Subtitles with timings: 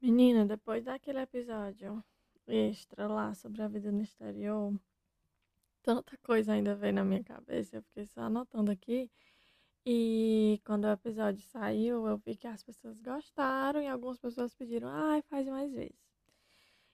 [0.00, 2.02] Menina, depois daquele episódio
[2.46, 4.72] extra lá sobre a vida no exterior,
[5.82, 9.10] tanta coisa ainda veio na minha cabeça, eu fiquei só anotando aqui.
[9.84, 14.88] E quando o episódio saiu, eu vi que as pessoas gostaram e algumas pessoas pediram,
[14.88, 15.96] ai, faz mais vezes.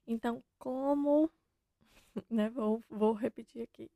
[0.07, 1.31] Então, como,
[2.31, 3.91] né, vou, vou repetir aqui.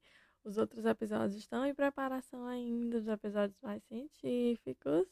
[0.45, 5.07] Os outros episódios estão em preparação ainda, os episódios mais científicos.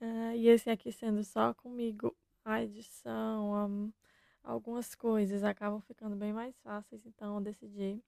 [0.00, 3.92] Uh, e esse aqui sendo só comigo a edição, um,
[4.42, 8.02] algumas coisas acabam ficando bem mais fáceis, então eu decidi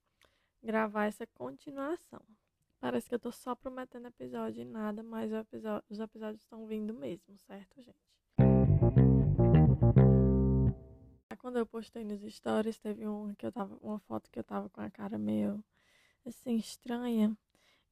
[0.62, 2.22] gravar essa continuação.
[2.80, 6.94] Parece que eu tô só prometendo episódio e nada, mas episódio, os episódios estão vindo
[6.94, 8.12] mesmo, certo, gente?
[11.38, 14.70] Quando eu postei nos stories, teve um que eu tava, uma foto que eu tava
[14.70, 15.62] com a cara meio
[16.24, 17.36] assim estranha.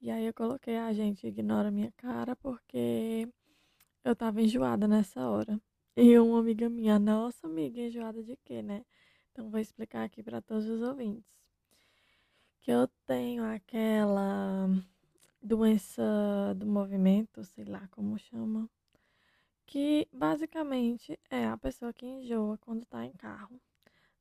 [0.00, 3.28] E aí eu coloquei, ah, gente, ignora minha cara porque
[4.04, 5.60] eu tava enjoada nessa hora.
[5.96, 8.84] E uma amiga minha, nossa amiga, enjoada de quê, né?
[9.32, 11.30] Então vou explicar aqui para todos os ouvintes.
[12.60, 14.68] Que eu tenho aquela
[15.42, 16.02] doença
[16.56, 18.68] do movimento, sei lá como chama,
[19.66, 23.60] que basicamente é a pessoa que enjoa quando tá em carro.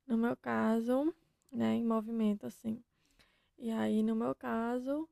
[0.06, 1.14] No meu caso,
[1.52, 2.82] né, em movimento assim.
[3.58, 5.08] E aí, no meu caso,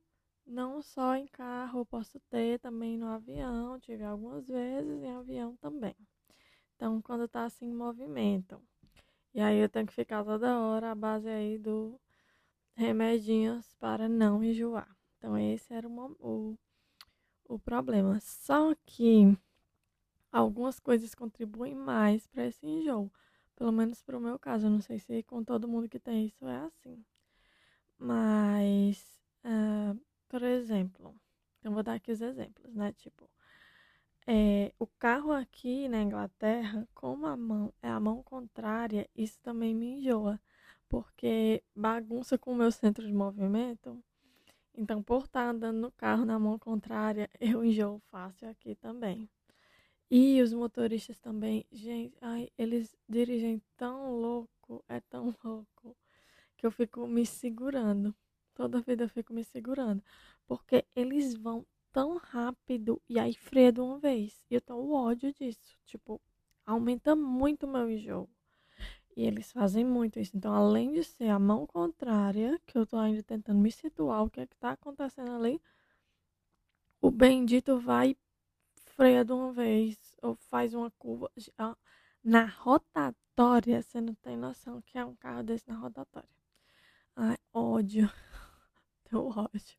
[0.49, 5.55] não só em carro, eu posso ter também no avião, tive algumas vezes em avião
[5.57, 5.95] também.
[6.75, 8.61] Então, quando tá assim em movimento.
[9.33, 11.99] E aí eu tenho que ficar toda hora à base aí do
[12.73, 14.89] remedinhos para não enjoar.
[15.17, 16.57] Então, esse era o, o,
[17.45, 18.19] o problema.
[18.21, 19.37] Só que
[20.31, 23.11] algumas coisas contribuem mais para esse enjoo.
[23.55, 24.65] Pelo menos para o meu caso.
[24.65, 27.03] Eu não sei se com todo mundo que tem isso é assim.
[27.97, 29.99] Mas, uh,
[30.29, 31.13] por exemplo,
[31.59, 32.93] então vou dar aqui os exemplos, né?
[32.93, 33.29] Tipo,
[34.27, 39.73] é, o carro aqui na Inglaterra, como a mão é a mão contrária, isso também
[39.75, 40.39] me enjoa,
[40.87, 44.01] porque bagunça com o meu centro de movimento.
[44.75, 49.29] Então, por estar andando no carro na mão contrária, eu enjoo fácil aqui também.
[50.11, 55.97] E os motoristas também, gente, ai, eles dirigem tão louco, é tão louco,
[56.57, 58.15] que eu fico me segurando.
[58.59, 60.03] Toda vida eu fico me segurando.
[60.45, 64.43] Porque eles vão tão rápido e aí freia de uma vez.
[64.51, 65.77] E eu tenho ódio disso.
[65.85, 66.19] Tipo,
[66.65, 68.29] aumenta muito o meu enjoo.
[69.15, 70.35] E eles fazem muito isso.
[70.35, 74.29] Então, além de ser a mão contrária, que eu tô ainda tentando me situar o
[74.29, 75.61] que é que tá acontecendo ali,
[76.99, 78.13] o bendito vai
[78.87, 81.31] freia de uma vez ou faz uma curva
[82.21, 83.81] na rotatória.
[83.81, 86.27] Você não tem noção que é um carro desse na rotatória.
[87.15, 88.11] Ai, ódio.
[89.09, 89.77] Tenho ódio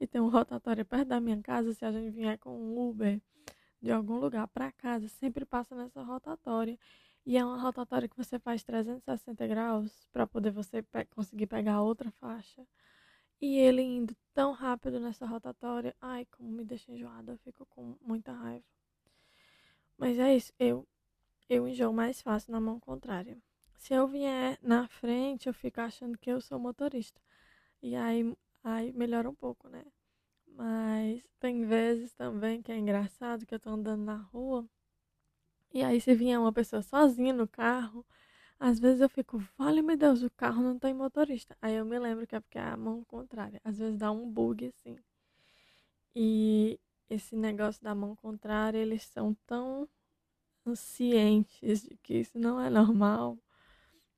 [0.00, 3.20] e tem um rotatório perto da minha casa, se a gente vier com um Uber
[3.80, 6.78] de algum lugar para casa, sempre passa nessa rotatória.
[7.24, 11.82] E é uma rotatória que você faz 360 graus para poder você pe conseguir pegar
[11.82, 12.66] outra faixa.
[13.40, 17.96] E ele indo tão rápido nessa rotatória, ai, como me deixa enjoada, eu fico com
[18.00, 18.64] muita raiva.
[19.98, 20.86] Mas é isso, eu
[21.48, 23.38] eu enjoo mais fácil na mão contrária.
[23.76, 27.20] Se eu vier na frente, eu fico achando que eu sou motorista.
[27.82, 28.36] E aí
[28.68, 29.84] Aí melhora um pouco, né?
[30.48, 34.68] Mas tem vezes também que é engraçado que eu tô andando na rua
[35.72, 38.04] e aí se vier uma pessoa sozinha no carro,
[38.58, 41.56] às vezes eu fico, vale meu Deus, o carro não tem motorista.
[41.62, 43.60] Aí eu me lembro que é porque é a mão contrária.
[43.62, 44.98] Às vezes dá um bug assim.
[46.16, 49.88] E esse negócio da mão contrária, eles são tão
[50.74, 53.38] cientes de que isso não é normal,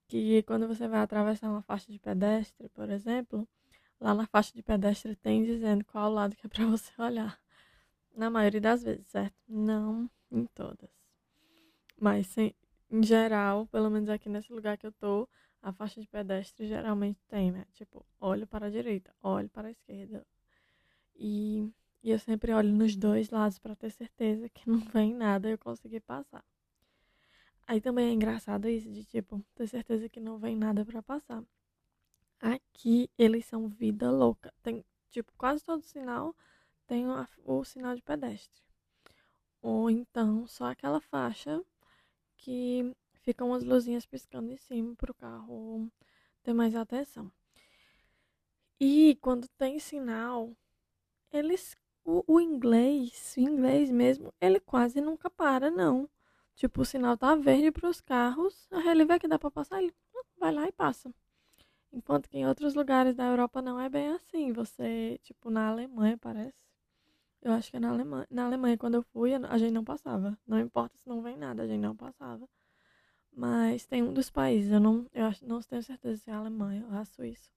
[0.08, 3.48] que quando você vai atravessar uma faixa de pedestre, por exemplo,
[4.00, 7.38] Lá na faixa de pedestre tem dizendo qual lado que é para você olhar.
[8.14, 9.36] Na maioria das vezes, certo?
[9.48, 10.90] Não em todas.
[12.00, 12.54] Mas sem,
[12.90, 15.28] em geral, pelo menos aqui nesse lugar que eu tô,
[15.62, 17.66] a faixa de pedestre geralmente tem, né?
[17.74, 20.26] Tipo, olho para a direita, olho para a esquerda.
[21.16, 21.68] E,
[22.02, 25.52] e eu sempre olho nos dois lados para ter certeza que não vem nada e
[25.52, 26.44] eu conseguir passar.
[27.66, 31.42] Aí também é engraçado isso de tipo, ter certeza que não vem nada para passar.
[32.40, 34.52] Aqui eles são vida louca.
[34.62, 36.34] Tem, tipo, quase todo sinal
[36.86, 37.06] tem
[37.44, 38.62] o, sinal de pedestre.
[39.60, 41.62] ou então só aquela faixa
[42.36, 45.90] que ficam as luzinhas piscando em cima para o carro
[46.42, 47.30] ter mais atenção.
[48.80, 50.56] E quando tem sinal,
[51.32, 56.08] eles o, o, inglês, o inglês mesmo, ele quase nunca para, não.
[56.54, 59.82] Tipo, o sinal tá verde para os carros, a ele vê que dá para passar,
[59.82, 61.12] ele hum, vai lá e passa.
[61.92, 64.52] Enquanto que em outros lugares da Europa não é bem assim.
[64.52, 66.54] Você, tipo, na Alemanha, parece.
[67.42, 68.26] Eu acho que é na Alemanha.
[68.30, 70.38] Na Alemanha, quando eu fui, a gente não passava.
[70.46, 72.48] Não importa se não vem nada, a gente não passava.
[73.32, 76.38] Mas tem um dos países, eu não, eu acho, não tenho certeza se é a
[76.38, 77.48] Alemanha ou a Suíça.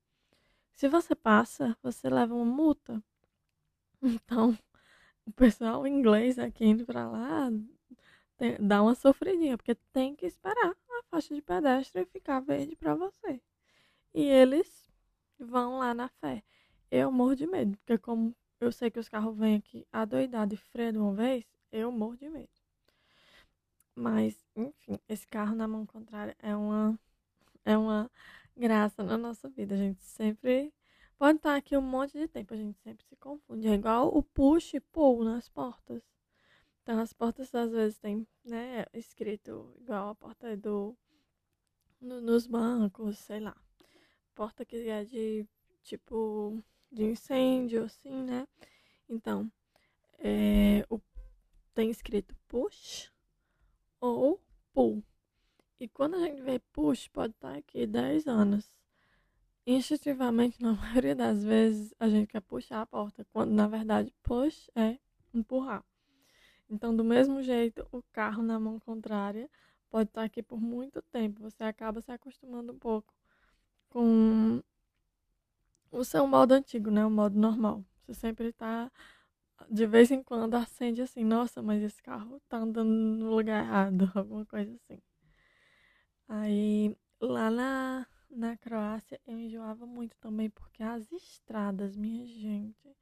[0.73, 3.03] Se você passa, você leva uma multa.
[4.03, 4.57] Então,
[5.25, 7.51] o pessoal inglês aqui indo pra lá
[8.37, 12.95] tem, dá uma sofridinha, porque tem que esperar a faixa de pedestre ficar verde pra
[12.95, 13.39] você.
[14.13, 14.91] E eles
[15.39, 16.43] vão lá na fé.
[16.89, 20.57] Eu morro de medo, porque como eu sei que os carros vêm aqui adoidado e
[20.57, 22.49] freio de uma vez, eu morro de medo.
[23.95, 26.99] Mas, enfim, esse carro na mão contrária é uma,
[27.65, 28.09] é uma
[28.55, 29.75] graça na nossa vida.
[29.75, 30.73] A gente sempre
[31.17, 33.67] pode estar aqui um monte de tempo, a gente sempre se confunde.
[33.67, 36.01] É igual o push e pull nas portas.
[36.83, 40.97] Então, as portas às vezes tem, né, escrito igual a porta do.
[41.99, 43.55] No, nos bancos, sei lá.
[44.33, 45.45] Porta que é de
[45.83, 46.61] tipo
[46.91, 48.47] de incêndio, assim, né?
[49.09, 49.51] Então,
[50.19, 50.99] é, o,
[51.73, 53.11] tem escrito push
[53.99, 54.41] ou
[54.73, 55.03] pull.
[55.79, 58.71] E quando a gente vê push, pode estar aqui 10 anos.
[59.65, 64.69] Instintivamente, na maioria das vezes, a gente quer puxar a porta, quando na verdade push
[64.75, 64.97] é
[65.33, 65.83] empurrar.
[66.69, 69.49] Então, do mesmo jeito, o carro na mão contrária
[69.89, 71.41] pode estar aqui por muito tempo.
[71.41, 73.13] Você acaba se acostumando um pouco
[73.91, 74.63] com
[75.91, 77.05] o seu modo antigo, né?
[77.05, 77.83] O modo normal.
[78.01, 78.89] Você sempre está
[79.69, 84.11] de vez em quando acende assim, nossa, mas esse carro tá andando no lugar errado,
[84.15, 84.99] alguma coisa assim.
[86.27, 92.95] Aí lá na, na Croácia eu enjoava muito também, porque as estradas, minha gente,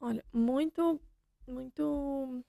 [0.00, 1.00] olha, muito,
[1.46, 2.44] muito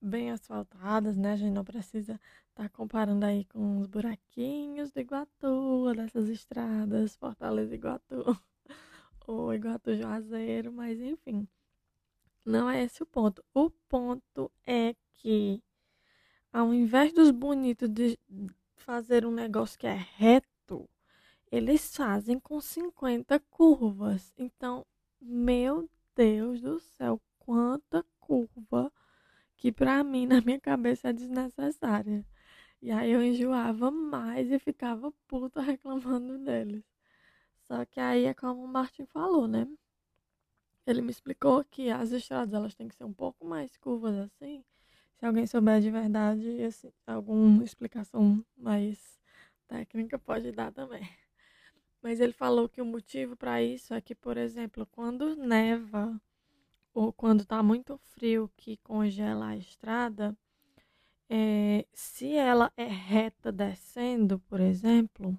[0.00, 1.32] bem asfaltadas, né?
[1.32, 2.20] A gente não precisa
[2.54, 8.38] tá comparando aí com os buraquinhos do Iguatu, dessas estradas, Fortaleza Iguatu,
[9.26, 11.48] ou Iguatu Juazeiro, mas enfim
[12.44, 13.42] não é esse o ponto.
[13.54, 15.62] O ponto é que,
[16.52, 18.18] ao invés dos bonitos de
[18.76, 20.88] fazer um negócio que é reto,
[21.50, 24.32] eles fazem com 50 curvas.
[24.36, 24.84] Então,
[25.20, 28.92] meu Deus do céu, quanta curva
[29.56, 32.26] que pra mim, na minha cabeça, é desnecessária.
[32.84, 36.84] E aí eu enjoava mais e ficava puta reclamando deles.
[37.62, 39.66] Só que aí é como o Martin falou, né?
[40.86, 44.62] Ele me explicou que as estradas elas têm que ser um pouco mais curvas assim.
[45.16, 49.18] Se alguém souber de verdade, assim, alguma explicação mais
[49.66, 51.08] técnica pode dar também.
[52.02, 56.20] Mas ele falou que o motivo para isso é que, por exemplo, quando neva
[56.92, 60.36] ou quando está muito frio que congela a estrada,
[61.28, 65.38] é, se ela é reta descendo, por exemplo,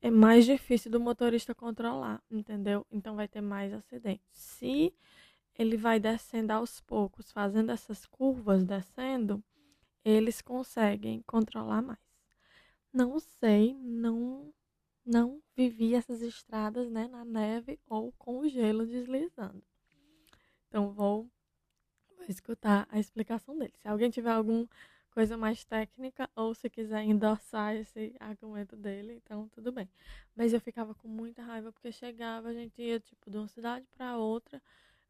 [0.00, 2.86] é mais difícil do motorista controlar, entendeu?
[2.90, 4.26] Então vai ter mais acidentes.
[4.32, 4.94] Se
[5.58, 9.42] ele vai descendo aos poucos, fazendo essas curvas descendo,
[10.04, 11.98] eles conseguem controlar mais.
[12.92, 14.52] Não sei, não
[15.04, 19.62] não vivi essas estradas, né, na neve ou com o gelo deslizando.
[20.68, 21.28] Então vou,
[22.28, 23.72] escutar a explicação dele.
[23.80, 24.66] Se alguém tiver algum
[25.10, 29.88] coisa mais técnica, ou se quiser endossar esse argumento dele, então tudo bem.
[30.36, 33.86] Mas eu ficava com muita raiva porque chegava, a gente ia tipo de uma cidade
[33.96, 34.62] para outra,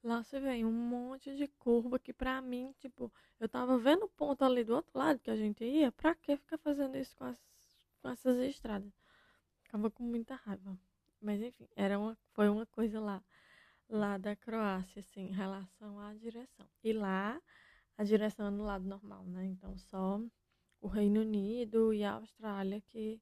[0.02, 4.08] lá você vem um monte de curva que pra mim, tipo, eu tava vendo o
[4.08, 7.24] ponto ali do outro lado que a gente ia, pra que ficar fazendo isso com,
[7.24, 7.38] as,
[8.02, 8.92] com essas estradas?
[9.62, 10.76] Ficava com muita raiva.
[11.20, 13.22] Mas enfim, era uma, foi uma coisa lá,
[13.90, 16.66] lá da Croácia, assim, em relação à direção.
[16.82, 17.40] E lá
[17.98, 19.44] a direção é no lado normal, né?
[19.46, 20.20] Então só
[20.80, 23.20] o Reino Unido e a Austrália que,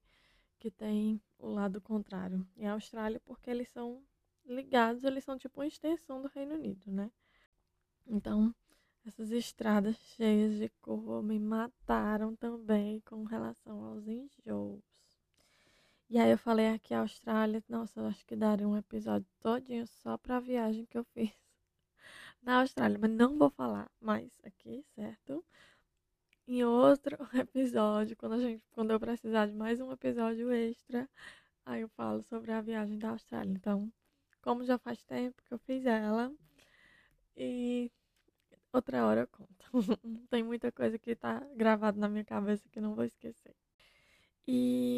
[0.58, 2.46] que tem o lado contrário.
[2.56, 4.02] E a Austrália porque eles são
[4.44, 7.10] ligados, eles são tipo uma extensão do Reino Unido, né?
[8.06, 8.54] Então,
[9.04, 14.87] essas estradas cheias de curva me mataram também com relação aos enjoos.
[16.10, 19.86] E aí eu falei aqui a Austrália, nossa, eu acho que daria um episódio todinho
[19.86, 21.30] só pra viagem que eu fiz
[22.42, 25.44] na Austrália, mas não vou falar mais aqui, certo?
[26.48, 31.08] Em outro episódio, quando a gente, quando eu precisar de mais um episódio extra,
[31.66, 33.52] aí eu falo sobre a viagem da Austrália.
[33.52, 33.92] Então,
[34.42, 36.32] como já faz tempo que eu fiz ela,
[37.36, 37.90] e
[38.72, 39.66] outra hora eu conto.
[40.30, 43.54] Tem muita coisa que tá gravada na minha cabeça que não vou esquecer.
[44.46, 44.97] E,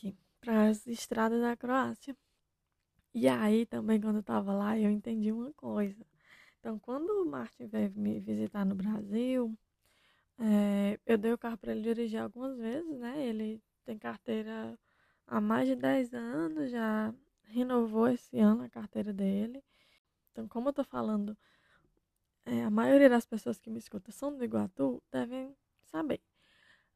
[0.00, 2.16] aqui para as estradas da Croácia.
[3.14, 6.06] E aí também quando eu tava lá, eu entendi uma coisa.
[6.58, 9.56] Então, quando o Martin veio me visitar no Brasil,
[10.38, 13.26] é, eu dei o carro para ele dirigir algumas vezes, né?
[13.26, 14.78] Ele tem carteira
[15.26, 17.14] há mais de 10 anos, já
[17.44, 19.62] renovou esse ano a carteira dele.
[20.32, 21.36] Então, como eu tô falando,
[22.44, 26.20] é, a maioria das pessoas que me escutam são do Iguatu, devem saber.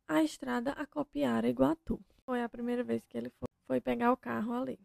[0.07, 2.01] A estrada a copiar Iguatu.
[2.27, 3.31] Foi a primeira vez que ele
[3.67, 4.79] foi, pegar o carro ali.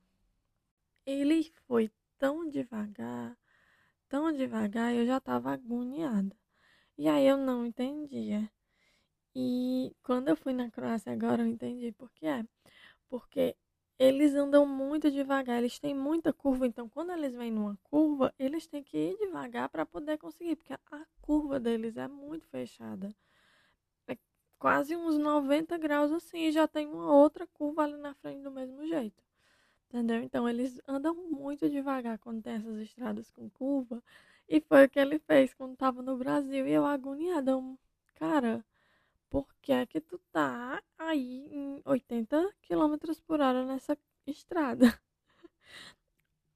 [1.06, 3.38] Ele foi tão devagar,
[4.10, 6.36] tão devagar, eu já estava agoniada.
[6.98, 8.50] E aí eu não entendia.
[9.34, 12.44] E quando eu fui na Croácia agora eu entendi por que é.
[13.08, 13.56] Porque
[13.98, 18.68] eles andam muito devagar, eles têm muita curva, então quando eles vêm numa curva, eles
[18.68, 23.14] têm que ir devagar para poder conseguir, porque a curva deles é muito fechada.
[24.60, 28.52] Quase uns 90 graus assim, e já tem uma outra curva ali na frente do
[28.52, 29.24] mesmo jeito.
[29.90, 30.22] Entendeu?
[30.22, 34.04] Então eles andam muito devagar quando tem essas estradas com curva.
[34.48, 36.68] E foi o que ele fez quando estava no Brasil.
[36.68, 37.80] E eu agoniada, eu,
[38.16, 38.64] cara,
[39.30, 43.98] por que é que tu tá aí em 80 km por hora nessa
[44.28, 44.86] estrada?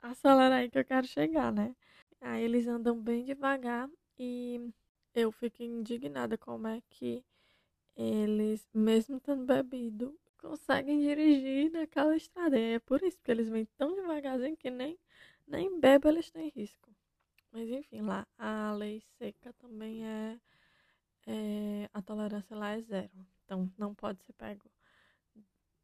[0.02, 1.76] Acelera aí que eu quero chegar, né?
[2.22, 4.72] Aí eles andam bem devagar e
[5.16, 7.24] eu fico indignada como é que
[7.96, 12.58] eles, mesmo tendo bebido, conseguem dirigir naquela estrada.
[12.60, 15.00] É por isso que eles vêm tão devagarzinho que nem,
[15.48, 16.94] nem bebe eles têm risco.
[17.52, 20.40] Mas enfim, lá a lei seca também é
[21.28, 23.12] é, a tolerância lá é zero.
[23.46, 24.70] Então, não pode ser pego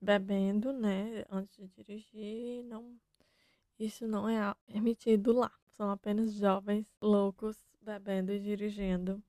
[0.01, 2.63] bebendo, né, antes de dirigir.
[2.65, 2.97] Não,
[3.79, 5.51] isso não é permitido lá.
[5.69, 9.23] São apenas jovens loucos bebendo e dirigindo,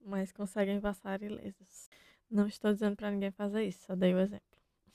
[0.00, 1.88] mas conseguem passar ilesos.
[2.32, 4.46] Não estou dizendo para ninguém fazer isso, só dei o exemplo.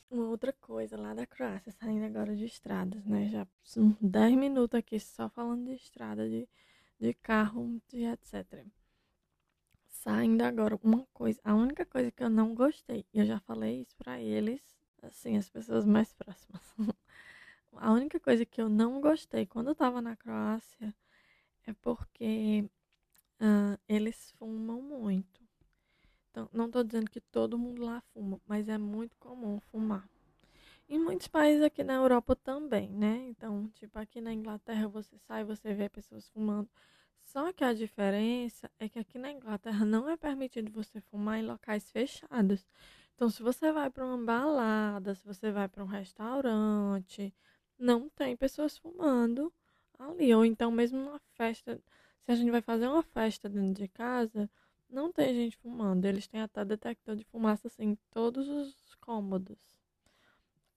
[0.09, 3.29] Uma outra coisa lá da Croácia, saindo agora de estradas, né?
[3.29, 6.47] Já são 10 minutos aqui só falando de estrada, de,
[6.99, 8.67] de carro, etc
[10.07, 13.95] saindo agora uma coisa, a única coisa que eu não gostei, eu já falei isso
[13.97, 14.61] para eles,
[15.01, 16.61] assim, as pessoas mais próximas.
[17.73, 20.95] a única coisa que eu não gostei quando eu tava na Croácia
[21.65, 22.69] é porque
[23.41, 25.46] uh, eles fumam muito.
[26.37, 30.07] Então, não tô dizendo que todo mundo lá fuma, mas é muito comum fumar.
[30.87, 33.25] Em muitos países aqui na Europa também, né?
[33.29, 36.69] Então, tipo, aqui na Inglaterra você sai, você vê pessoas fumando.
[37.23, 41.43] Só que a diferença é que aqui na Inglaterra não é permitido você fumar em
[41.43, 42.67] locais fechados.
[43.15, 47.33] Então, se você vai para uma balada, se você vai para um restaurante,
[47.79, 49.51] não tem pessoas fumando
[49.97, 50.31] ali.
[50.35, 51.81] Ou então, mesmo numa festa,
[52.21, 54.47] se a gente vai fazer uma festa dentro de casa,
[54.89, 56.05] não tem gente fumando.
[56.05, 59.57] Eles têm até detector de fumaça assim, em todos os cômodos.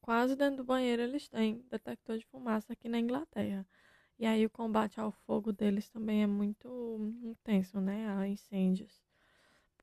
[0.01, 3.67] Quase dentro do banheiro eles têm detector de fumaça aqui na Inglaterra.
[4.19, 8.09] E aí o combate ao fogo deles também é muito intenso, né?
[8.09, 9.03] A incêndios.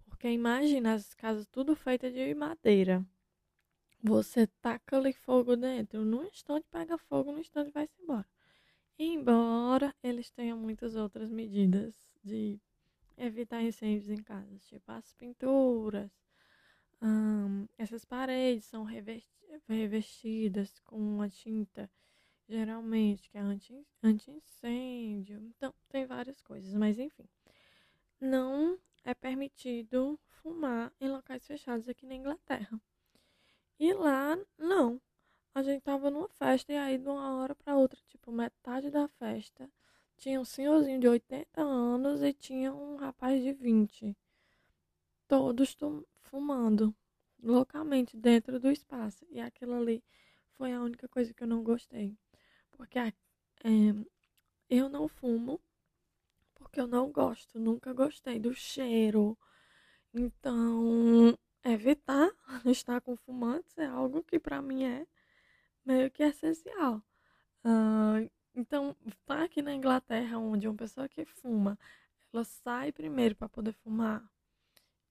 [0.06, 3.06] Porque imagina as casas tudo feitas de madeira.
[4.04, 8.28] Você taca ali fogo dentro, num instante pega fogo, num instante vai-se embora.
[9.00, 12.60] Embora eles tenham muitas outras medidas de
[13.18, 16.12] evitar incêndios em casas, tipo as pinturas,
[17.78, 18.84] essas paredes são
[19.68, 21.90] revestidas com uma tinta
[22.48, 23.42] geralmente, que é
[24.02, 25.38] anti-incêndio.
[25.44, 27.28] então, tem várias coisas, mas enfim.
[28.20, 32.82] Não é permitido fumar em locais fechados aqui na Inglaterra.
[33.80, 35.02] E lá, não.
[35.54, 39.08] A gente tava numa festa e aí de uma hora para outra, tipo, metade da
[39.08, 39.70] festa,
[40.18, 44.18] tinha um senhorzinho de 80 anos e tinha um rapaz de 20.
[45.28, 45.78] Todos
[46.22, 46.96] fumando
[47.42, 49.26] loucamente dentro do espaço.
[49.30, 50.04] E aquilo ali
[50.58, 52.18] foi a única coisa que eu não gostei.
[52.72, 53.14] Porque é,
[54.70, 55.62] eu não fumo,
[56.56, 59.38] porque eu não gosto, nunca gostei do cheiro.
[60.14, 62.32] Então, evitar
[62.66, 65.08] estar com fumantes é algo que para mim é
[65.86, 67.04] meio que essencial.
[68.58, 68.96] Então,
[69.28, 71.78] aqui na Inglaterra, onde uma pessoa que fuma,
[72.34, 74.24] ela sai primeiro para poder fumar,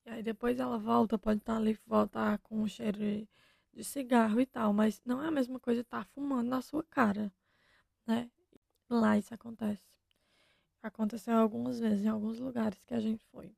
[0.04, 3.28] e aí depois ela volta, pode estar tá ali, voltar com o cheiro de,
[3.72, 6.82] de cigarro e tal, mas não é a mesma coisa estar tá fumando na sua
[6.84, 7.32] cara
[8.06, 8.30] né?
[8.88, 9.82] Lá isso acontece.
[10.82, 13.54] Aconteceu algumas vezes em alguns lugares que a gente foi.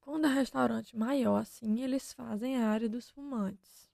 [0.00, 3.90] Quando é restaurante maior, assim, eles fazem a área dos fumantes.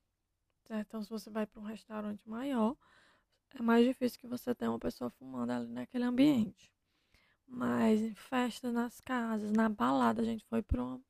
[0.66, 0.86] Certo?
[0.88, 2.76] Então, se você vai para um restaurante maior,
[3.58, 6.70] é mais difícil que você tenha uma pessoa fumando ali naquele ambiente.
[7.46, 11.00] Mas em festa nas casas, na balada, a gente foi pra uma,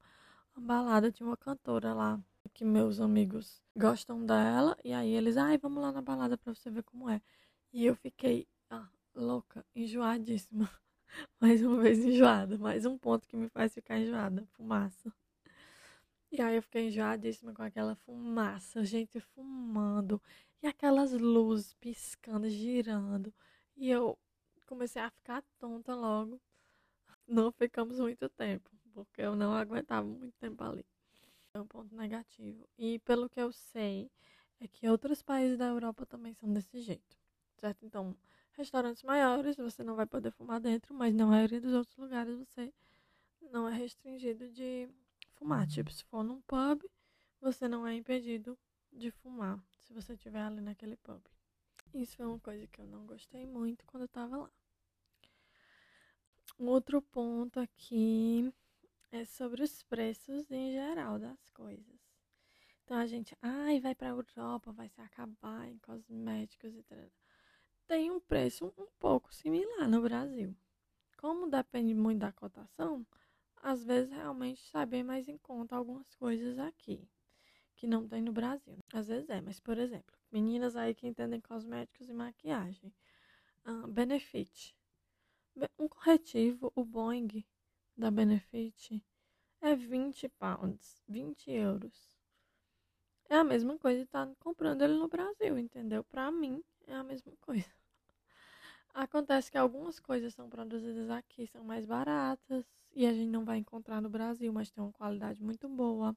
[0.57, 2.21] uma balada, tinha uma cantora lá
[2.55, 6.71] que meus amigos gostam dela, e aí eles, ai, vamos lá na balada pra você
[6.71, 7.21] ver como é.
[7.73, 10.71] E eu fiquei ah, louca, enjoadíssima.
[11.41, 15.13] mais uma vez enjoada, mais um ponto que me faz ficar enjoada, fumaça.
[16.31, 20.21] E aí eu fiquei enjoadíssima com aquela fumaça, gente fumando,
[20.63, 23.33] e aquelas luzes piscando, girando.
[23.77, 24.19] E eu
[24.67, 26.41] comecei a ficar tonta logo.
[27.27, 30.85] Não ficamos muito tempo, porque eu não aguentava muito tempo ali.
[31.55, 32.69] É um ponto negativo.
[32.79, 34.11] E pelo que eu sei,
[34.61, 37.17] é que outros países da Europa também são desse jeito,
[37.57, 37.85] certo?
[37.85, 38.17] Então,
[38.53, 42.73] restaurantes maiores você não vai poder fumar dentro, mas na maioria dos outros lugares você
[43.51, 44.89] não é restringido de
[45.35, 45.67] fumar.
[45.67, 46.83] Tipo, se for num pub,
[47.41, 48.59] você não é impedido
[48.93, 51.23] de fumar se você estiver ali naquele pub.
[51.95, 54.51] Isso foi uma coisa que eu não gostei muito quando eu tava lá.
[56.59, 58.53] Um outro ponto aqui
[59.13, 62.01] é sobre os preços em geral das coisas.
[62.83, 66.99] Então a gente, ai, vai para a Europa, vai se acabar em cosméticos e tal.
[67.87, 70.57] Tem um preço um pouco similar no Brasil.
[71.17, 73.07] Como depende muito da cotação,
[73.63, 77.09] às vezes realmente sai bem mais em conta algumas coisas aqui
[77.77, 78.79] que não tem no Brasil.
[78.93, 82.93] Às vezes é, mas por exemplo, Meninas aí que entendem cosméticos e maquiagem.
[83.67, 84.77] Uh, Benefit.
[85.79, 87.45] Um corretivo, o Boeing
[87.97, 89.03] da Benefit,
[89.63, 92.11] é 20 pounds, 20 euros.
[93.29, 96.05] É a mesma coisa estar tá comprando ele no Brasil, entendeu?
[96.05, 97.73] Para mim, é a mesma coisa.
[98.93, 102.65] Acontece que algumas coisas são produzidas aqui, são mais baratas
[102.95, 106.15] e a gente não vai encontrar no Brasil, mas tem uma qualidade muito boa.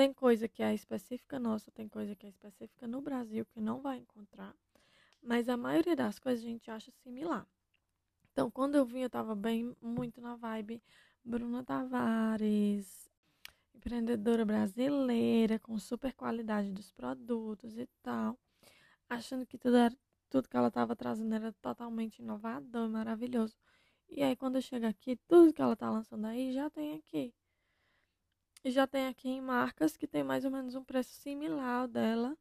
[0.00, 3.82] Tem coisa que é específica nossa, tem coisa que é específica no Brasil que não
[3.82, 4.56] vai encontrar.
[5.22, 7.46] Mas a maioria das coisas a gente acha similar.
[8.32, 10.82] Então, quando eu vim, eu tava bem, muito na vibe
[11.22, 13.10] Bruna Tavares,
[13.74, 18.38] empreendedora brasileira, com super qualidade dos produtos e tal.
[19.06, 19.94] Achando que tudo, era,
[20.30, 23.54] tudo que ela estava trazendo era totalmente inovador, maravilhoso.
[24.08, 27.34] E aí, quando eu chego aqui, tudo que ela tá lançando aí já tem aqui.
[28.64, 32.36] Já tem aqui em marcas que tem mais ou menos um preço similar ao dela.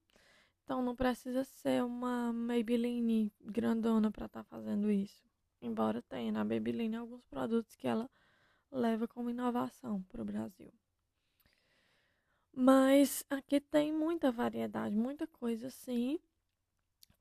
[0.63, 5.23] Então não precisa ser uma Maybelline grandona para estar tá fazendo isso.
[5.61, 8.09] Embora tenha na Maybelline alguns produtos que ela
[8.71, 10.71] leva como inovação para o Brasil.
[12.53, 16.19] Mas aqui tem muita variedade, muita coisa assim,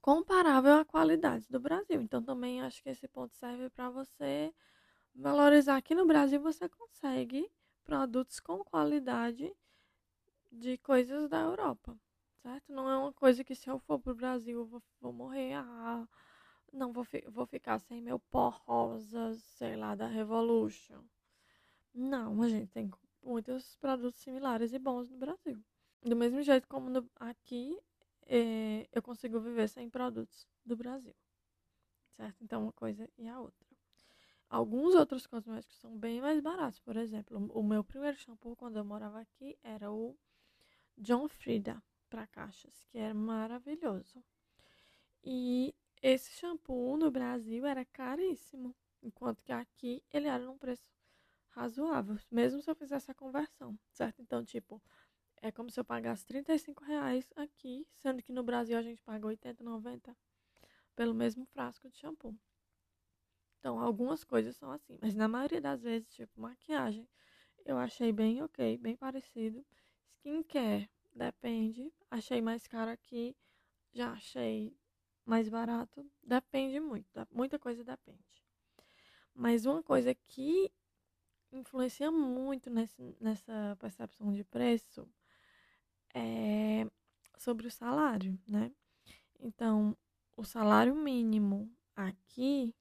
[0.01, 2.01] comparável à qualidade do Brasil.
[2.01, 4.53] Então também acho que esse ponto serve para você
[5.15, 5.77] valorizar.
[5.77, 7.49] Aqui no Brasil você consegue
[7.89, 9.51] produtos com qualidade
[10.53, 11.99] de coisas da Europa,
[12.43, 12.71] certo?
[12.71, 16.07] Não é uma coisa que se eu for pro Brasil eu vou, vou morrer, ah,
[16.71, 21.03] não vou, vou ficar sem meu pó rosa, sei lá, da Revolution.
[21.95, 22.91] Não, a gente tem
[23.23, 25.59] muitos produtos similares e bons no Brasil.
[26.03, 27.81] Do mesmo jeito como no, aqui
[28.27, 31.15] é, eu consigo viver sem produtos do Brasil,
[32.19, 32.45] certo?
[32.45, 33.68] Então uma coisa e a outra.
[34.49, 36.81] Alguns outros cosméticos são bem mais baratos.
[36.81, 40.17] Por exemplo, o meu primeiro shampoo quando eu morava aqui era o
[40.97, 44.25] John Frieda para caixas, que era maravilhoso.
[45.23, 50.89] E esse shampoo no Brasil era caríssimo, enquanto que aqui ele era num preço
[51.51, 54.23] razoável, mesmo se eu fizesse a conversão, certo?
[54.23, 54.81] Então, tipo,
[55.43, 59.27] é como se eu pagasse 35 reais aqui, sendo que no Brasil a gente paga
[59.27, 60.17] 80, 90
[60.97, 62.35] pelo mesmo frasco de shampoo.
[63.59, 67.09] Então, algumas coisas são assim, mas na maioria das vezes, tipo, maquiagem,
[67.65, 69.65] eu achei bem ok, bem parecido.
[70.17, 71.93] Skincare, depende.
[72.11, 73.37] Achei mais caro aqui,
[73.93, 74.77] já achei
[75.25, 76.09] mais barato.
[76.23, 78.43] Depende muito, muita coisa depende.
[79.35, 80.73] Mas uma coisa que
[81.53, 85.09] influencia muito nesse, nessa percepção de preço
[86.15, 86.87] é
[87.37, 88.73] sobre o salário, né?
[89.41, 89.97] Então,
[90.37, 92.75] o salário mínimo aqui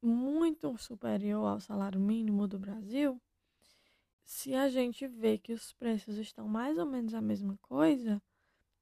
[0.00, 3.20] muito superior ao salário mínimo do Brasil,
[4.24, 8.22] se a gente vê que os preços estão mais ou menos a mesma coisa,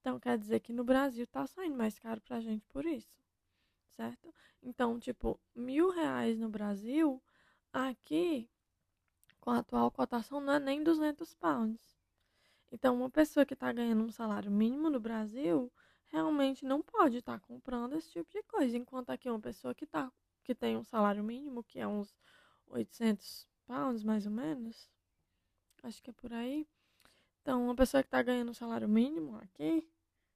[0.00, 3.16] então quer dizer que no Brasil está saindo mais caro para a gente por isso,
[3.96, 4.34] certo?
[4.62, 7.22] Então, tipo, mil reais no Brasil,
[7.72, 8.50] aqui,
[9.40, 11.96] com a atual cotação, não é nem 200 pounds.
[12.72, 15.72] Então, uma pessoa que está ganhando um salário mínimo no Brasil,
[16.06, 19.84] realmente não pode estar tá comprando esse tipo de coisa, enquanto aqui uma pessoa que
[19.84, 20.12] está
[20.46, 22.14] que tem um salário mínimo, que é uns
[22.68, 24.88] 800 pounds, mais ou menos.
[25.82, 26.68] Acho que é por aí.
[27.42, 29.88] Então, uma pessoa que está ganhando um salário mínimo aqui,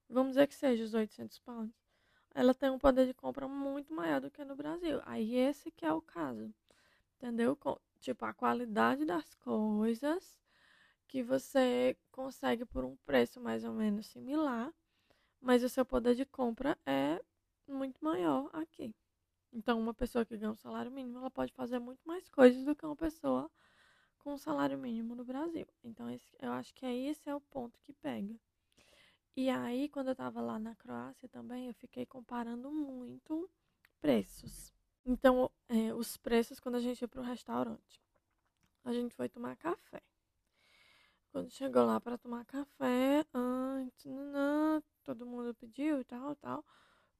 [0.08, 1.74] vamos dizer que seja os 800 pounds.
[2.34, 5.00] ela tem um poder de compra muito maior do que no Brasil.
[5.04, 6.52] Aí esse que é o caso.
[7.16, 7.56] Entendeu?
[8.00, 10.40] Tipo, a qualidade das coisas
[11.06, 14.72] que você consegue por um preço mais ou menos similar,
[15.40, 17.20] mas o seu poder de compra é
[17.66, 18.94] muito maior aqui.
[19.70, 22.74] Então, uma pessoa que ganha um salário mínimo, ela pode fazer muito mais coisas do
[22.74, 23.48] que uma pessoa
[24.18, 25.64] com um salário mínimo no Brasil.
[25.84, 28.34] Então, esse, eu acho que é esse é o ponto que pega.
[29.36, 33.48] E aí, quando eu estava lá na Croácia também, eu fiquei comparando muito
[34.00, 34.72] preços.
[35.06, 38.02] Então, é, os preços quando a gente ia para o restaurante.
[38.84, 40.02] A gente foi tomar café.
[41.30, 46.64] Quando chegou lá para tomar café, antes, não, todo mundo pediu e tal, tal.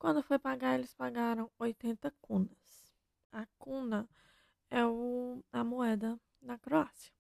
[0.00, 2.90] Quando foi pagar, eles pagaram 80 kunas.
[3.30, 4.08] A kuna
[4.70, 7.12] é o, a moeda da Croácia.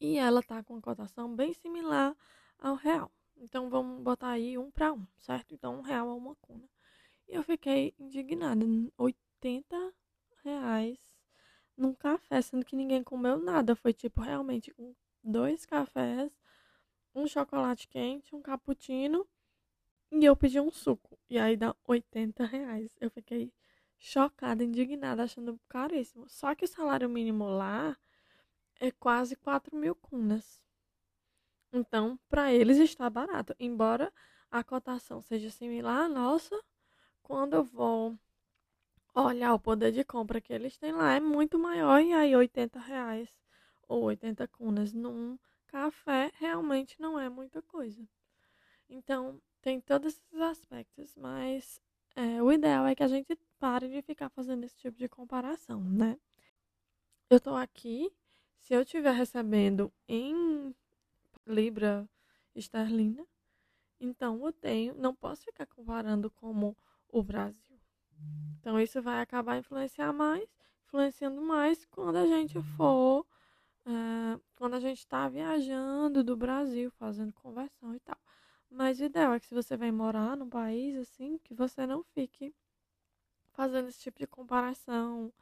[0.00, 2.16] E ela tá com uma cotação bem similar
[2.58, 3.12] ao real.
[3.36, 5.54] Então vamos botar aí um para um, certo?
[5.54, 6.66] Então um real é uma kuna.
[7.28, 8.64] E eu fiquei indignada.
[8.96, 9.92] 80
[10.42, 10.98] reais
[11.76, 13.76] num café, sendo que ninguém comeu nada.
[13.76, 14.74] Foi tipo realmente
[15.22, 16.32] dois cafés,
[17.14, 19.28] um chocolate quente, um cappuccino
[20.10, 21.18] e eu pedi um suco.
[21.28, 22.90] E aí dá 80 reais.
[23.00, 23.52] Eu fiquei
[23.98, 26.28] chocada, indignada, achando caríssimo.
[26.28, 27.96] Só que o salário mínimo lá
[28.80, 30.62] é quase 4 mil cunas.
[31.72, 33.54] Então, para eles está barato.
[33.58, 34.12] Embora
[34.50, 36.58] a cotação seja similar à nossa,
[37.22, 38.18] quando eu vou
[39.14, 42.00] olhar o poder de compra que eles têm lá, é muito maior.
[42.00, 43.28] E aí, 80 reais
[43.86, 48.02] ou 80 cunas num café realmente não é muita coisa.
[48.88, 51.78] Então, tem todos esses aspectos, mas
[52.16, 55.78] é, o ideal é que a gente pare de ficar fazendo esse tipo de comparação,
[55.84, 56.18] né?
[57.28, 58.10] Eu tô aqui,
[58.56, 60.74] se eu estiver recebendo em
[61.46, 62.08] libra
[62.54, 63.26] esterlina,
[64.00, 66.74] então eu tenho, não posso ficar comparando como
[67.10, 67.78] o Brasil.
[68.58, 70.48] Então isso vai acabar influenciar mais,
[70.86, 73.20] influenciando mais quando a gente for,
[73.84, 78.16] uh, quando a gente está viajando do Brasil, fazendo conversão e tal.
[78.70, 82.02] Mas o ideal é que se você vai morar num país assim, que você não
[82.02, 82.54] fique
[83.52, 85.32] fazendo esse tipo de comparação.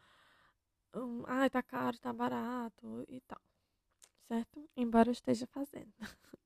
[0.95, 3.41] Um, ah, tá caro, tá barato e tal.
[4.29, 4.69] Certo?
[4.77, 5.93] Embora eu esteja fazendo.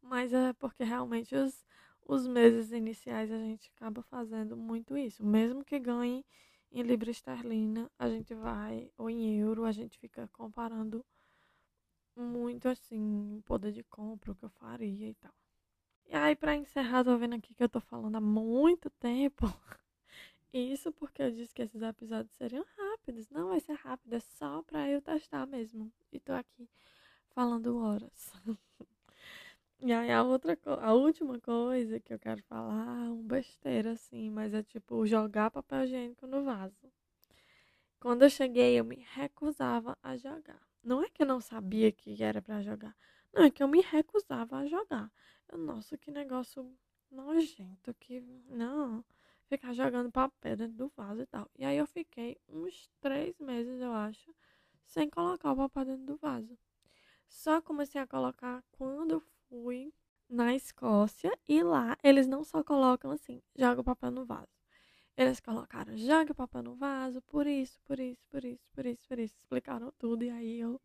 [0.00, 1.64] Mas é porque realmente os,
[2.06, 5.24] os meses iniciais a gente acaba fazendo muito isso.
[5.24, 6.24] Mesmo que ganhe
[6.72, 11.04] em libra esterlina, a gente vai, ou em euro, a gente fica comparando
[12.16, 15.34] muito assim, poder de compra, o que eu faria e tal.
[16.08, 19.46] E aí, para encerrar, tô vendo aqui que eu tô falando há muito tempo.
[20.52, 23.28] Isso porque eu disse que esses episódios seriam rápidos.
[23.30, 25.92] Não vai ser rápido, é só pra eu testar mesmo.
[26.12, 26.68] E tô aqui
[27.30, 28.32] falando horas.
[29.80, 34.54] e aí a outra a última coisa que eu quero falar, um besteira assim, mas
[34.54, 36.90] é tipo jogar papel higiênico no vaso.
[38.00, 40.60] Quando eu cheguei, eu me recusava a jogar.
[40.82, 42.96] Não é que eu não sabia que era para jogar.
[43.32, 45.10] Não, é que eu me recusava a jogar.
[45.52, 46.70] Nossa, que negócio
[47.10, 49.04] nojento, que não,
[49.46, 51.50] ficar jogando papel dentro do vaso e tal.
[51.56, 54.34] E aí eu fiquei uns três meses, eu acho,
[54.84, 56.58] sem colocar o papel dentro do vaso.
[57.28, 59.92] Só comecei a colocar quando fui
[60.28, 64.48] na Escócia e lá eles não só colocam assim, joga o papel no vaso.
[65.16, 69.08] Eles colocaram, joga o papel no vaso, por isso, por isso, por isso, por isso,
[69.08, 69.34] por isso.
[69.36, 70.80] Explicaram tudo e aí eu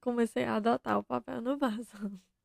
[0.00, 1.90] comecei a adotar o papel no vaso.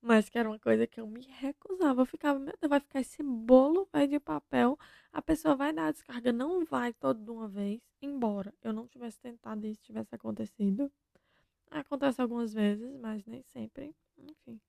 [0.00, 2.02] Mas que era uma coisa que eu me recusava.
[2.02, 4.78] Eu ficava, meu Deus, vai ficar esse bolo velho de papel.
[5.12, 7.80] A pessoa vai dar a descarga, não vai todo de uma vez.
[8.00, 10.90] Embora eu não tivesse tentado isso, tivesse acontecido.
[11.70, 13.94] Acontece algumas vezes, mas nem sempre.
[14.16, 14.60] Enfim.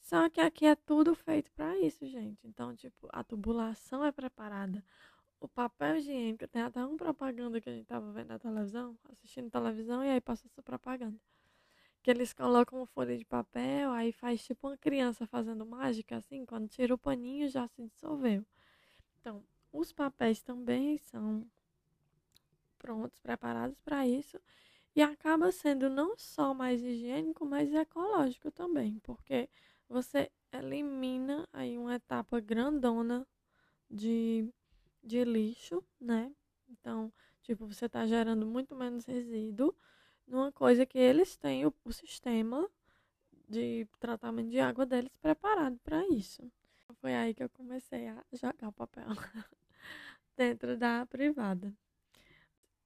[0.00, 2.46] Só que aqui é tudo feito para isso, gente.
[2.46, 4.84] Então, tipo, a tubulação é preparada.
[5.40, 9.50] O papel higiênico, tem até uma propaganda que a gente tava vendo na televisão, assistindo
[9.50, 11.18] televisão, e aí passa essa propaganda
[12.04, 16.68] que eles colocam folha de papel, aí faz tipo uma criança fazendo mágica, assim, quando
[16.68, 18.44] tira o paninho já se dissolveu.
[19.18, 21.46] Então, os papéis também são
[22.78, 24.38] prontos, preparados para isso.
[24.94, 29.48] E acaba sendo não só mais higiênico, mas ecológico também, porque
[29.88, 33.26] você elimina aí uma etapa grandona
[33.90, 34.46] de,
[35.02, 36.30] de lixo, né?
[36.68, 37.10] Então,
[37.42, 39.74] tipo, você está gerando muito menos resíduo
[40.26, 42.68] numa coisa que eles têm o, o sistema
[43.48, 46.50] de tratamento de água deles preparado para isso.
[47.00, 49.06] Foi aí que eu comecei a jogar papel
[50.36, 51.72] dentro da privada.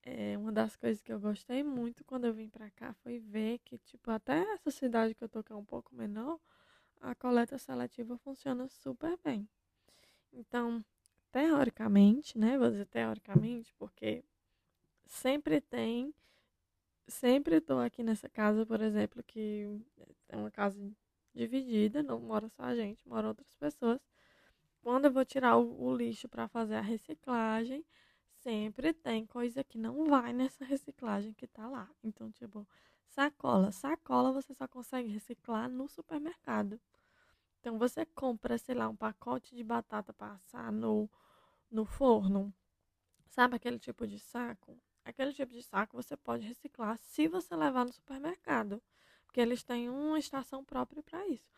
[0.03, 3.59] É, uma das coisas que eu gostei muito quando eu vim para cá foi ver
[3.59, 6.39] que, tipo, até essa cidade que eu tô, que é um pouco menor,
[7.01, 9.47] a coleta seletiva funciona super bem.
[10.33, 10.83] Então,
[11.31, 12.57] teoricamente, né?
[12.57, 14.23] Vou dizer teoricamente, porque
[15.05, 16.13] sempre tem.
[17.09, 19.67] Sempre estou aqui nessa casa, por exemplo, que
[20.29, 20.79] é uma casa
[21.33, 23.99] dividida, não mora só a gente, moram outras pessoas.
[24.81, 27.83] Quando eu vou tirar o, o lixo para fazer a reciclagem,
[28.41, 31.89] sempre tem coisa que não vai nessa reciclagem que tá lá.
[32.03, 32.67] Então, tipo,
[33.07, 33.71] sacola.
[33.71, 36.79] Sacola você só consegue reciclar no supermercado.
[37.59, 41.09] Então você compra, sei lá, um pacote de batata para assar no,
[41.71, 42.53] no forno.
[43.29, 44.79] Sabe aquele tipo de saco?
[45.09, 48.81] Aquele tipo de saco você pode reciclar se você levar no supermercado.
[49.25, 51.51] Porque eles têm uma estação própria para isso.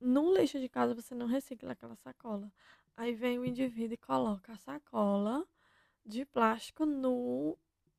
[0.00, 2.52] No lixo de casa você não recicla aquela sacola.
[2.96, 5.46] Aí vem o indivíduo e coloca a sacola
[6.04, 7.56] de plástico no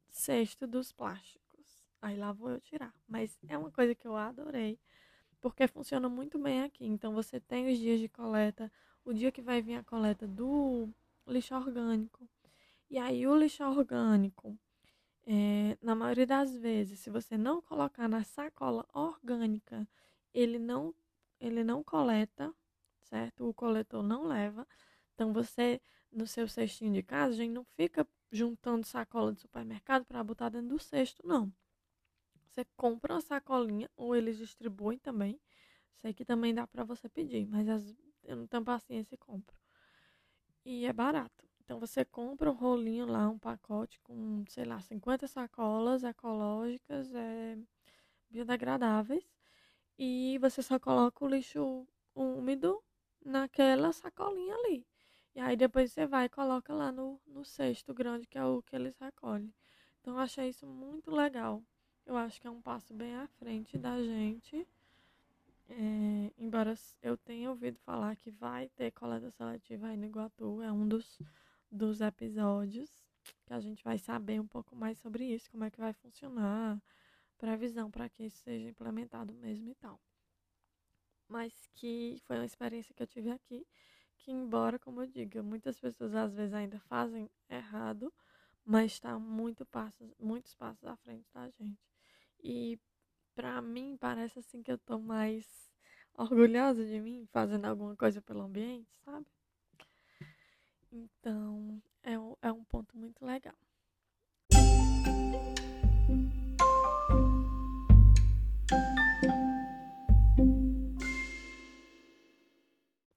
[0.09, 1.83] cesto dos plásticos.
[2.01, 2.93] Aí lá vou eu tirar.
[3.07, 4.79] Mas é uma coisa que eu adorei
[5.41, 6.85] porque funciona muito bem aqui.
[6.85, 8.71] Então você tem os dias de coleta,
[9.03, 10.87] o dia que vai vir a coleta do
[11.27, 12.29] lixo orgânico.
[12.89, 14.57] E aí o lixo orgânico,
[15.25, 19.88] é, na maioria das vezes, se você não colocar na sacola orgânica,
[20.34, 20.93] ele não,
[21.39, 22.53] ele não coleta,
[23.03, 23.47] certo?
[23.47, 24.67] O coletor não leva.
[25.13, 25.81] Então você,
[26.12, 30.49] no seu cestinho de casa, a gente não fica juntando sacola de supermercado para botar
[30.49, 31.53] dentro do cesto, não.
[32.49, 35.39] Você compra uma sacolinha ou eles distribuem também.
[36.01, 39.55] Sei que também dá para você pedir, mas as, eu não tenho paciência e compro.
[40.65, 41.50] E é barato.
[41.71, 47.57] Então você compra um rolinho lá, um pacote com, sei lá, 50 sacolas ecológicas, é,
[48.29, 49.23] biodegradáveis.
[49.97, 52.84] E você só coloca o lixo úmido
[53.23, 54.86] naquela sacolinha ali.
[55.34, 58.62] E aí depois você vai e coloca lá no, no cesto grande, que é o
[58.62, 59.53] que eles recolhem.
[60.01, 61.63] Então eu achei isso muito legal.
[62.05, 64.67] Eu acho que é um passo bem à frente da gente.
[65.69, 70.69] É, embora eu tenha ouvido falar que vai ter coleta seletiva aí no Iguatu, é
[70.69, 71.17] um dos,
[71.71, 72.91] dos episódios
[73.45, 76.81] que a gente vai saber um pouco mais sobre isso, como é que vai funcionar,
[77.38, 79.99] previsão para que isso seja implementado mesmo e tal.
[81.27, 83.65] Mas que foi uma experiência que eu tive aqui,
[84.17, 88.13] que embora, como eu digo, muitas pessoas às vezes ainda fazem errado,
[88.65, 91.81] mas está muito passos, muitos passos à frente da gente.
[92.43, 92.79] E
[93.34, 95.71] para mim parece assim que eu tô mais
[96.13, 99.25] orgulhosa de mim fazendo alguma coisa pelo ambiente, sabe?
[100.91, 103.56] Então é um, é um ponto muito legal.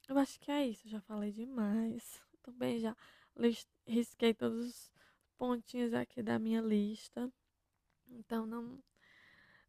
[0.08, 2.22] Eu acho que é isso, já falei demais.
[2.42, 2.96] Também já
[3.86, 4.92] risquei todos os
[5.36, 7.32] pontinhos aqui da minha lista.
[8.08, 8.78] Então não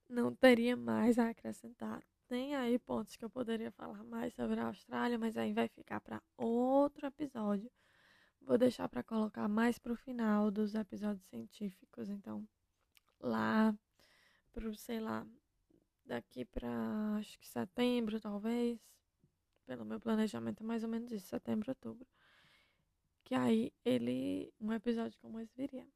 [0.07, 2.03] não teria mais a acrescentar.
[2.27, 5.99] Tem aí pontos que eu poderia falar mais sobre a Austrália, mas aí vai ficar
[6.01, 7.71] para outro episódio.
[8.45, 12.09] Vou deixar para colocar mais para o final dos episódios científicos.
[12.09, 12.47] Então,
[13.19, 13.75] lá
[14.53, 15.25] para, sei lá,
[16.05, 16.69] daqui para
[17.17, 18.79] acho que setembro, talvez.
[19.65, 22.07] Pelo meu planejamento é mais ou menos isso, setembro, outubro.
[23.23, 25.87] Que aí ele, um episódio como esse viria.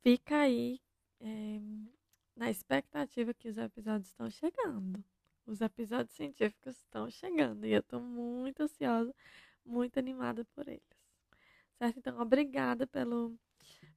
[0.00, 0.80] Fica aí
[1.20, 1.60] é,
[2.34, 5.04] na expectativa que os episódios estão chegando.
[5.44, 9.14] Os episódios científicos estão chegando e eu estou muito ansiosa,
[9.62, 11.01] muito animada por eles.
[11.78, 11.98] Certo?
[11.98, 13.36] Então, obrigada pelo,